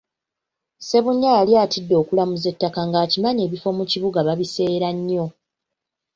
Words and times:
Ssebunya 0.79 1.29
yali 1.37 1.53
atidde 1.63 1.93
okulamuza 2.01 2.45
ettaka 2.53 2.79
nga 2.87 2.97
akimanyi 3.05 3.41
ebifo 3.47 3.69
mu 3.77 3.83
kibuga 3.91 4.19
babiseera 4.27 4.89
nnyo. 4.97 5.25